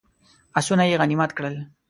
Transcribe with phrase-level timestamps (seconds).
[0.59, 1.55] آسونه یې غنیمت کړل.